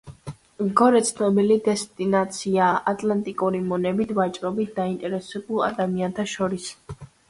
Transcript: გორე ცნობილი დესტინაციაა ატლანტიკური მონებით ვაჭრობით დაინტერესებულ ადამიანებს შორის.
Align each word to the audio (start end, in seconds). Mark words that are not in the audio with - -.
გორე 0.79 1.01
ცნობილი 1.09 1.57
დესტინაციაა 1.67 2.81
ატლანტიკური 2.95 3.63
მონებით 3.69 4.17
ვაჭრობით 4.23 4.75
დაინტერესებულ 4.83 5.67
ადამიანებს 5.73 6.39
შორის. 6.39 6.73